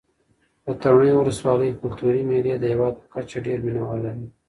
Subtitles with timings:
[0.65, 4.25] د تڼیو ولسوالۍ کلتوري مېلې د هېواد په کچه ډېر مینه وال لري.